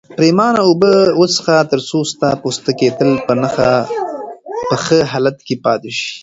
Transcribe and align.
پرېمانه 0.17 0.59
اوبه 0.67 0.93
وڅښه 1.19 1.55
ترڅو 1.69 1.99
ستا 2.11 2.29
پوستکی 2.41 2.89
تل 2.97 3.11
په 4.69 4.75
ښه 4.83 4.99
حالت 5.11 5.37
کې 5.47 5.55
پاتې 5.65 5.91
شي. 5.97 6.09